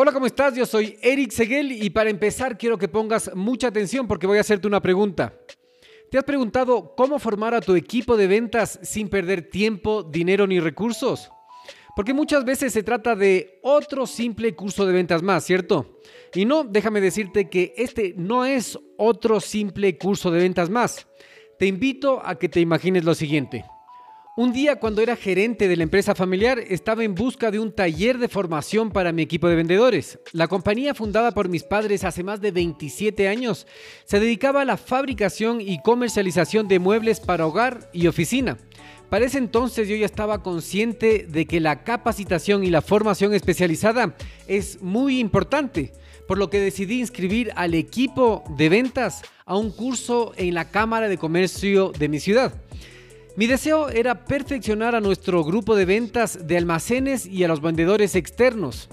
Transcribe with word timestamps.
Hola, 0.00 0.12
¿cómo 0.12 0.26
estás? 0.26 0.54
Yo 0.54 0.64
soy 0.64 0.96
Eric 1.02 1.32
Seguel 1.32 1.72
y 1.72 1.90
para 1.90 2.08
empezar 2.08 2.56
quiero 2.56 2.78
que 2.78 2.86
pongas 2.86 3.34
mucha 3.34 3.66
atención 3.66 4.06
porque 4.06 4.28
voy 4.28 4.38
a 4.38 4.42
hacerte 4.42 4.68
una 4.68 4.80
pregunta. 4.80 5.34
¿Te 6.08 6.18
has 6.18 6.22
preguntado 6.22 6.94
cómo 6.94 7.18
formar 7.18 7.52
a 7.52 7.60
tu 7.60 7.74
equipo 7.74 8.16
de 8.16 8.28
ventas 8.28 8.78
sin 8.84 9.08
perder 9.08 9.50
tiempo, 9.50 10.04
dinero 10.04 10.46
ni 10.46 10.60
recursos? 10.60 11.32
Porque 11.96 12.14
muchas 12.14 12.44
veces 12.44 12.72
se 12.72 12.84
trata 12.84 13.16
de 13.16 13.58
otro 13.64 14.06
simple 14.06 14.54
curso 14.54 14.86
de 14.86 14.92
ventas 14.92 15.20
más, 15.20 15.44
¿cierto? 15.44 15.98
Y 16.32 16.44
no, 16.44 16.62
déjame 16.62 17.00
decirte 17.00 17.50
que 17.50 17.74
este 17.76 18.14
no 18.16 18.44
es 18.44 18.78
otro 18.98 19.40
simple 19.40 19.98
curso 19.98 20.30
de 20.30 20.38
ventas 20.38 20.70
más. 20.70 21.08
Te 21.58 21.66
invito 21.66 22.24
a 22.24 22.38
que 22.38 22.48
te 22.48 22.60
imagines 22.60 23.02
lo 23.02 23.16
siguiente. 23.16 23.64
Un 24.38 24.52
día 24.52 24.76
cuando 24.76 25.02
era 25.02 25.16
gerente 25.16 25.66
de 25.66 25.76
la 25.76 25.82
empresa 25.82 26.14
familiar 26.14 26.60
estaba 26.60 27.02
en 27.02 27.16
busca 27.16 27.50
de 27.50 27.58
un 27.58 27.72
taller 27.72 28.18
de 28.18 28.28
formación 28.28 28.92
para 28.92 29.10
mi 29.10 29.22
equipo 29.22 29.48
de 29.48 29.56
vendedores. 29.56 30.20
La 30.30 30.46
compañía 30.46 30.94
fundada 30.94 31.32
por 31.32 31.48
mis 31.48 31.64
padres 31.64 32.04
hace 32.04 32.22
más 32.22 32.40
de 32.40 32.52
27 32.52 33.26
años 33.26 33.66
se 34.04 34.20
dedicaba 34.20 34.62
a 34.62 34.64
la 34.64 34.76
fabricación 34.76 35.60
y 35.60 35.82
comercialización 35.82 36.68
de 36.68 36.78
muebles 36.78 37.18
para 37.18 37.48
hogar 37.48 37.90
y 37.92 38.06
oficina. 38.06 38.58
Para 39.10 39.26
ese 39.26 39.38
entonces 39.38 39.88
yo 39.88 39.96
ya 39.96 40.06
estaba 40.06 40.40
consciente 40.40 41.26
de 41.28 41.44
que 41.46 41.58
la 41.58 41.82
capacitación 41.82 42.62
y 42.62 42.70
la 42.70 42.80
formación 42.80 43.34
especializada 43.34 44.14
es 44.46 44.80
muy 44.80 45.18
importante, 45.18 45.90
por 46.28 46.38
lo 46.38 46.48
que 46.48 46.60
decidí 46.60 47.00
inscribir 47.00 47.50
al 47.56 47.74
equipo 47.74 48.44
de 48.56 48.68
ventas 48.68 49.22
a 49.46 49.56
un 49.56 49.72
curso 49.72 50.32
en 50.36 50.54
la 50.54 50.70
Cámara 50.70 51.08
de 51.08 51.18
Comercio 51.18 51.90
de 51.90 52.08
mi 52.08 52.20
ciudad. 52.20 52.54
Mi 53.38 53.46
deseo 53.46 53.88
era 53.88 54.24
perfeccionar 54.24 54.96
a 54.96 55.00
nuestro 55.00 55.44
grupo 55.44 55.76
de 55.76 55.84
ventas 55.84 56.48
de 56.48 56.56
almacenes 56.56 57.24
y 57.24 57.44
a 57.44 57.48
los 57.48 57.60
vendedores 57.60 58.16
externos. 58.16 58.88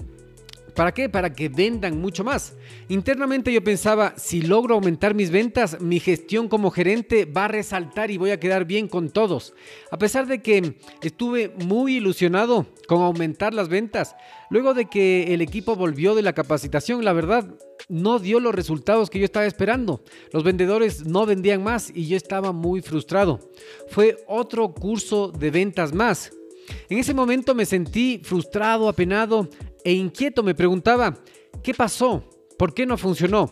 ¿Para 0.76 0.92
qué? 0.92 1.08
Para 1.08 1.32
que 1.32 1.48
vendan 1.48 1.98
mucho 1.98 2.22
más. 2.22 2.54
Internamente 2.88 3.50
yo 3.50 3.64
pensaba, 3.64 4.12
si 4.18 4.42
logro 4.42 4.74
aumentar 4.74 5.14
mis 5.14 5.30
ventas, 5.30 5.80
mi 5.80 6.00
gestión 6.00 6.48
como 6.48 6.70
gerente 6.70 7.24
va 7.24 7.46
a 7.46 7.48
resaltar 7.48 8.10
y 8.10 8.18
voy 8.18 8.30
a 8.30 8.38
quedar 8.38 8.66
bien 8.66 8.86
con 8.86 9.08
todos. 9.08 9.54
A 9.90 9.96
pesar 9.96 10.26
de 10.26 10.42
que 10.42 10.76
estuve 11.00 11.48
muy 11.64 11.96
ilusionado 11.96 12.66
con 12.88 13.00
aumentar 13.00 13.54
las 13.54 13.70
ventas, 13.70 14.16
luego 14.50 14.74
de 14.74 14.84
que 14.84 15.32
el 15.32 15.40
equipo 15.40 15.76
volvió 15.76 16.14
de 16.14 16.20
la 16.20 16.34
capacitación, 16.34 17.06
la 17.06 17.14
verdad, 17.14 17.48
no 17.88 18.18
dio 18.18 18.38
los 18.38 18.54
resultados 18.54 19.08
que 19.08 19.18
yo 19.18 19.24
estaba 19.24 19.46
esperando. 19.46 20.04
Los 20.30 20.44
vendedores 20.44 21.06
no 21.06 21.24
vendían 21.24 21.62
más 21.62 21.90
y 21.94 22.06
yo 22.06 22.18
estaba 22.18 22.52
muy 22.52 22.82
frustrado. 22.82 23.40
Fue 23.88 24.18
otro 24.26 24.74
curso 24.74 25.32
de 25.32 25.50
ventas 25.50 25.94
más. 25.94 26.32
En 26.88 26.98
ese 26.98 27.14
momento 27.14 27.54
me 27.54 27.64
sentí 27.64 28.20
frustrado, 28.22 28.88
apenado 28.88 29.48
e 29.86 29.92
inquieto. 29.92 30.42
Me 30.42 30.56
preguntaba, 30.56 31.16
¿qué 31.62 31.72
pasó? 31.72 32.28
¿Por 32.58 32.74
qué 32.74 32.86
no 32.86 32.98
funcionó? 32.98 33.50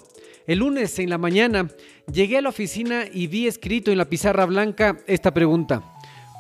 El 0.49 0.59
lunes 0.59 0.99
en 0.99 1.09
la 1.09 1.17
mañana 1.17 1.71
llegué 2.13 2.39
a 2.39 2.43
la 2.43 2.49
oficina 2.49 3.05
y 3.11 3.29
vi 3.29 3.47
escrito 3.47 3.93
en 3.93 3.99
la 3.99 4.09
pizarra 4.09 4.45
blanca 4.45 4.99
esta 5.07 5.33
pregunta. 5.33 5.95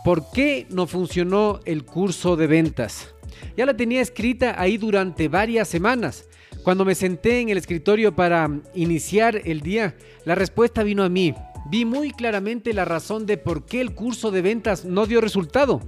¿Por 0.04 0.32
qué 0.32 0.66
no 0.68 0.88
funcionó 0.88 1.60
el 1.64 1.84
curso 1.84 2.34
de 2.34 2.48
ventas? 2.48 3.14
Ya 3.56 3.66
la 3.66 3.76
tenía 3.76 4.02
escrita 4.02 4.60
ahí 4.60 4.78
durante 4.78 5.28
varias 5.28 5.68
semanas. 5.68 6.28
Cuando 6.64 6.84
me 6.84 6.96
senté 6.96 7.40
en 7.40 7.50
el 7.50 7.58
escritorio 7.58 8.16
para 8.16 8.50
iniciar 8.74 9.40
el 9.44 9.60
día, 9.60 9.96
la 10.24 10.34
respuesta 10.34 10.82
vino 10.82 11.04
a 11.04 11.08
mí. 11.08 11.34
Vi 11.70 11.84
muy 11.84 12.10
claramente 12.10 12.74
la 12.74 12.84
razón 12.84 13.26
de 13.26 13.38
por 13.38 13.64
qué 13.64 13.80
el 13.80 13.94
curso 13.94 14.32
de 14.32 14.42
ventas 14.42 14.84
no 14.84 15.06
dio 15.06 15.20
resultado. 15.20 15.80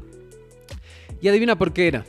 Y 1.20 1.28
adivina 1.28 1.58
por 1.58 1.72
qué 1.72 1.88
era. 1.88 2.06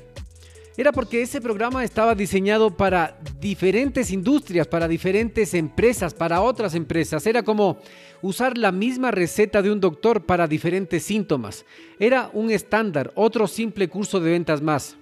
Era 0.78 0.92
porque 0.92 1.24
ese 1.24 1.42
programa 1.42 1.84
estaba 1.84 2.14
diseñado 2.14 2.70
para 2.70 3.20
diferentes 3.42 4.12
industrias, 4.12 4.68
para 4.68 4.88
diferentes 4.88 5.56
empresas, 5.56 6.14
para 6.14 6.42
otras 6.42 6.76
empresas. 6.76 7.26
Era 7.26 7.42
como 7.42 7.80
usar 8.22 8.60
la 8.60 8.72
misma 8.72 9.10
receta 9.10 9.64
de 9.64 9.72
un 9.72 9.80
doctor 9.80 10.28
para 10.28 10.48
diferentes 10.48 11.02
síntomas. 11.02 11.66
Era 12.00 12.30
un 12.32 12.52
estándar, 12.52 13.12
otro 13.16 13.48
simple 13.48 13.88
curso 13.88 14.20
de 14.20 14.30
ventas 14.30 14.62
más. 14.62 14.98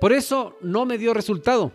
Por 0.00 0.12
eso 0.12 0.56
no 0.60 0.86
me 0.86 0.96
dio 0.96 1.12
resultado. 1.12 1.72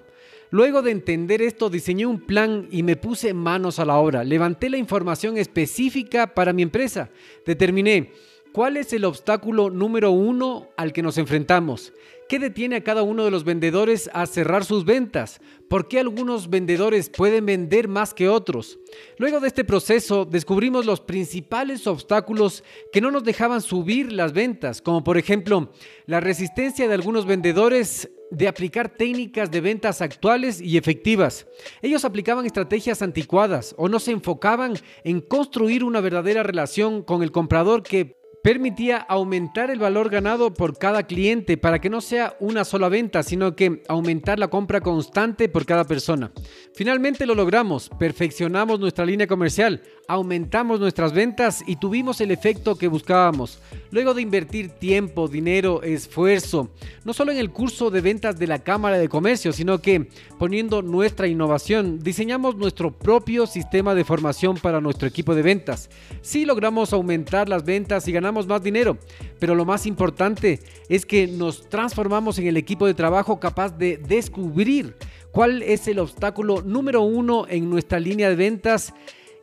Luego 0.49 0.81
de 0.81 0.91
entender 0.91 1.41
esto, 1.41 1.69
diseñé 1.69 2.05
un 2.05 2.21
plan 2.21 2.69
y 2.71 2.83
me 2.83 2.95
puse 2.95 3.33
manos 3.33 3.79
a 3.79 3.85
la 3.85 3.97
obra. 3.97 4.23
Levanté 4.23 4.69
la 4.69 4.77
información 4.77 5.37
específica 5.37 6.33
para 6.33 6.53
mi 6.53 6.61
empresa. 6.61 7.09
Determiné 7.45 8.11
cuál 8.51 8.77
es 8.77 8.93
el 8.93 9.05
obstáculo 9.05 9.69
número 9.69 10.11
uno 10.11 10.69
al 10.77 10.93
que 10.93 11.01
nos 11.01 11.17
enfrentamos. 11.17 11.93
¿Qué 12.31 12.39
detiene 12.39 12.77
a 12.77 12.83
cada 12.83 13.03
uno 13.03 13.25
de 13.25 13.31
los 13.31 13.43
vendedores 13.43 14.09
a 14.13 14.25
cerrar 14.25 14.63
sus 14.63 14.85
ventas? 14.85 15.41
¿Por 15.69 15.89
qué 15.89 15.99
algunos 15.99 16.49
vendedores 16.49 17.09
pueden 17.09 17.45
vender 17.45 17.89
más 17.89 18.13
que 18.13 18.29
otros? 18.29 18.79
Luego 19.17 19.41
de 19.41 19.49
este 19.49 19.65
proceso 19.65 20.23
descubrimos 20.23 20.85
los 20.85 21.01
principales 21.01 21.87
obstáculos 21.87 22.63
que 22.93 23.01
no 23.01 23.11
nos 23.11 23.25
dejaban 23.25 23.61
subir 23.61 24.13
las 24.13 24.31
ventas, 24.31 24.81
como 24.81 25.03
por 25.03 25.17
ejemplo 25.17 25.73
la 26.05 26.21
resistencia 26.21 26.87
de 26.87 26.93
algunos 26.93 27.25
vendedores 27.25 28.09
de 28.29 28.47
aplicar 28.47 28.87
técnicas 28.87 29.51
de 29.51 29.59
ventas 29.59 30.01
actuales 30.01 30.61
y 30.61 30.77
efectivas. 30.77 31.47
Ellos 31.81 32.05
aplicaban 32.05 32.45
estrategias 32.45 33.01
anticuadas 33.01 33.75
o 33.77 33.89
no 33.89 33.99
se 33.99 34.11
enfocaban 34.11 34.75
en 35.03 35.19
construir 35.19 35.83
una 35.83 35.99
verdadera 35.99 36.43
relación 36.43 37.03
con 37.03 37.23
el 37.23 37.33
comprador 37.33 37.83
que 37.83 38.20
permitía 38.43 38.97
aumentar 38.97 39.69
el 39.69 39.79
valor 39.79 40.09
ganado 40.09 40.53
por 40.53 40.77
cada 40.77 41.03
cliente 41.03 41.57
para 41.57 41.79
que 41.79 41.89
no 41.89 42.01
sea 42.01 42.35
una 42.39 42.65
sola 42.65 42.89
venta, 42.89 43.21
sino 43.21 43.55
que 43.55 43.83
aumentar 43.87 44.39
la 44.39 44.47
compra 44.47 44.81
constante 44.81 45.47
por 45.47 45.65
cada 45.65 45.85
persona. 45.85 46.31
Finalmente 46.73 47.25
lo 47.25 47.35
logramos, 47.35 47.89
perfeccionamos 47.99 48.79
nuestra 48.79 49.05
línea 49.05 49.27
comercial, 49.27 49.83
aumentamos 50.07 50.79
nuestras 50.79 51.13
ventas 51.13 51.63
y 51.67 51.75
tuvimos 51.75 52.19
el 52.21 52.31
efecto 52.31 52.75
que 52.75 52.87
buscábamos. 52.87 53.59
Luego 53.91 54.13
de 54.13 54.21
invertir 54.21 54.69
tiempo, 54.69 55.27
dinero, 55.27 55.83
esfuerzo, 55.83 56.71
no 57.03 57.13
solo 57.13 57.31
en 57.31 57.37
el 57.37 57.51
curso 57.51 57.91
de 57.91 58.01
ventas 58.01 58.39
de 58.39 58.47
la 58.47 58.59
Cámara 58.59 58.97
de 58.97 59.09
Comercio, 59.09 59.53
sino 59.53 59.79
que 59.79 60.07
poniendo 60.39 60.81
nuestra 60.81 61.27
innovación, 61.27 61.99
diseñamos 61.99 62.55
nuestro 62.55 62.91
propio 62.91 63.45
sistema 63.45 63.93
de 63.93 64.05
formación 64.05 64.57
para 64.57 64.81
nuestro 64.81 65.07
equipo 65.07 65.35
de 65.35 65.41
ventas. 65.41 65.89
Sí 66.21 66.45
logramos 66.45 66.93
aumentar 66.93 67.49
las 67.49 67.65
ventas 67.65 68.07
y 68.07 68.11
ganamos 68.11 68.30
más 68.31 68.63
dinero. 68.63 68.97
Pero 69.39 69.55
lo 69.55 69.65
más 69.65 69.85
importante 69.85 70.59
es 70.89 71.05
que 71.05 71.27
nos 71.27 71.69
transformamos 71.69 72.37
en 72.39 72.47
el 72.47 72.57
equipo 72.57 72.87
de 72.87 72.93
trabajo 72.93 73.39
capaz 73.39 73.77
de 73.77 73.97
descubrir 73.97 74.95
cuál 75.31 75.63
es 75.63 75.87
el 75.87 75.99
obstáculo 75.99 76.61
número 76.61 77.01
uno 77.01 77.45
en 77.47 77.69
nuestra 77.69 77.99
línea 77.99 78.29
de 78.29 78.35
ventas 78.35 78.93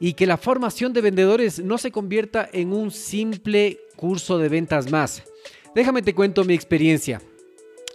y 0.01 0.13
que 0.13 0.27
la 0.27 0.37
formación 0.37 0.93
de 0.93 1.01
vendedores 1.01 1.59
no 1.59 1.79
se 1.79 1.91
convierta 1.91 2.49
en 2.53 2.73
un 2.73 2.91
simple 2.91 3.81
curso 3.97 4.39
de 4.39 4.49
ventas 4.49 4.91
más. 4.91 5.23
Déjame 5.75 6.03
te 6.03 6.15
cuento 6.15 6.45
mi 6.45 6.55
experiencia. 6.55 7.21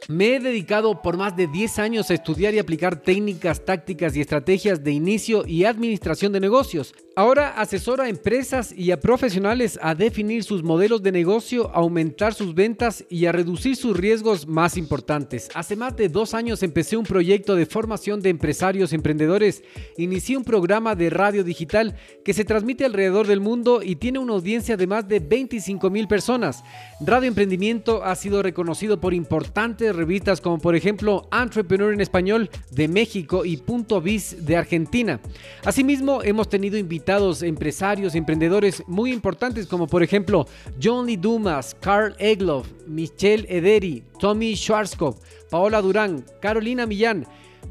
Me 0.09 0.35
he 0.35 0.39
dedicado 0.39 1.01
por 1.01 1.17
más 1.17 1.35
de 1.35 1.47
10 1.47 1.79
años 1.79 2.09
a 2.09 2.13
estudiar 2.13 2.53
y 2.53 2.59
aplicar 2.59 2.97
técnicas, 2.97 3.63
tácticas 3.63 4.15
y 4.15 4.21
estrategias 4.21 4.83
de 4.83 4.91
inicio 4.91 5.45
y 5.47 5.63
administración 5.63 6.33
de 6.33 6.39
negocios. 6.39 6.93
Ahora 7.15 7.49
asesora 7.59 8.05
a 8.05 8.09
empresas 8.09 8.73
y 8.75 8.91
a 8.91 8.99
profesionales 8.99 9.79
a 9.81 9.95
definir 9.95 10.43
sus 10.43 10.63
modelos 10.63 11.03
de 11.03 11.11
negocio, 11.11 11.69
a 11.69 11.75
aumentar 11.75 12.33
sus 12.33 12.55
ventas 12.55 13.05
y 13.07 13.27
a 13.27 13.31
reducir 13.31 13.75
sus 13.75 13.95
riesgos 13.95 14.47
más 14.47 14.77
importantes. 14.77 15.49
Hace 15.53 15.75
más 15.75 15.95
de 15.95 16.09
dos 16.09 16.33
años 16.33 16.63
empecé 16.63 16.97
un 16.97 17.05
proyecto 17.05 17.55
de 17.55 17.65
formación 17.65 18.19
de 18.19 18.29
empresarios 18.29 18.93
emprendedores. 18.93 19.63
Inicié 19.97 20.37
un 20.37 20.43
programa 20.43 20.95
de 20.95 21.11
radio 21.11 21.43
digital 21.43 21.95
que 22.25 22.33
se 22.33 22.45
transmite 22.45 22.83
alrededor 22.83 23.27
del 23.27 23.39
mundo 23.39 23.81
y 23.83 23.95
tiene 23.97 24.19
una 24.19 24.33
audiencia 24.33 24.75
de 24.75 24.87
más 24.87 25.07
de 25.07 25.19
25 25.19 25.89
mil 25.89 26.07
personas. 26.07 26.63
Radio 26.99 27.27
Emprendimiento 27.27 28.03
ha 28.03 28.15
sido 28.15 28.41
reconocido 28.41 28.99
por 28.99 29.13
importantes 29.13 29.92
revistas 29.95 30.41
como 30.41 30.57
por 30.57 30.75
ejemplo 30.75 31.27
Entrepreneur 31.31 31.93
en 31.93 32.01
Español 32.01 32.49
de 32.71 32.87
México 32.87 33.45
y 33.45 33.57
Punto 33.57 34.01
Biz 34.01 34.45
de 34.45 34.57
Argentina. 34.57 35.19
Asimismo, 35.63 36.21
hemos 36.23 36.49
tenido 36.49 36.77
invitados 36.77 37.43
empresarios, 37.43 38.15
emprendedores 38.15 38.83
muy 38.87 39.13
importantes 39.13 39.67
como 39.67 39.87
por 39.87 40.03
ejemplo 40.03 40.47
John 40.81 41.05
Lee 41.05 41.17
Dumas, 41.17 41.75
Carl 41.79 42.15
Egloff, 42.19 42.67
Michelle 42.87 43.45
Ederi, 43.49 44.03
Tommy 44.19 44.55
Schwarzkopf, 44.55 45.19
Paola 45.49 45.81
Durán, 45.81 46.25
Carolina 46.41 46.85
Millán, 46.85 47.25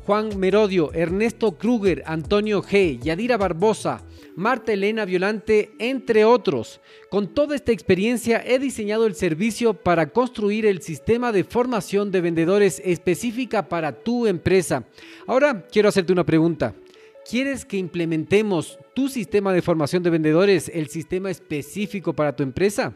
Juan 0.06 0.38
Merodio, 0.38 0.93
Ernesto 0.93 1.52
Kruger, 1.52 2.02
Antonio 2.06 2.62
G, 2.62 2.99
Yadira 3.00 3.37
Barbosa, 3.37 4.02
Marta 4.34 4.72
Elena 4.72 5.04
Violante, 5.04 5.70
entre 5.78 6.25
otros. 6.25 6.81
Con 7.08 7.28
toda 7.28 7.54
esta 7.54 7.70
experiencia 7.70 8.43
he 8.44 8.58
diseñado 8.58 9.06
el 9.06 9.14
servicio 9.14 9.75
para 9.75 10.08
construir 10.08 10.66
el 10.66 10.82
sistema 10.82 11.31
de 11.31 11.44
formación 11.44 12.10
de 12.10 12.20
vendedores 12.20 12.82
específica 12.84 13.69
para 13.69 13.93
tu 13.93 14.26
empresa. 14.26 14.84
Ahora 15.26 15.66
quiero 15.70 15.88
hacerte 15.88 16.12
una 16.12 16.25
pregunta. 16.25 16.75
¿Quieres 17.28 17.64
que 17.64 17.76
implementemos 17.76 18.81
tu 18.94 19.08
sistema 19.08 19.52
de 19.52 19.62
formación 19.62 20.02
de 20.02 20.10
vendedores, 20.10 20.69
el 20.75 20.88
sistema 20.88 21.31
específico 21.31 22.12
para 22.12 22.34
tu 22.34 22.43
empresa? 22.43 22.93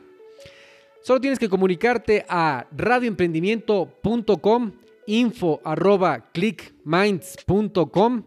Solo 1.03 1.21
tienes 1.21 1.39
que 1.39 1.49
comunicarte 1.49 2.27
a 2.29 2.67
radioemprendimiento.com 2.77 4.73
info 5.07 5.61
arroba 5.65 6.31
clickminds.com 6.33 8.25